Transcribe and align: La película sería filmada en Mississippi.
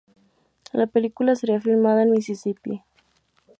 La 0.73 0.87
película 0.87 1.35
sería 1.35 1.61
filmada 1.61 2.01
en 2.01 2.09
Mississippi. 2.09 2.81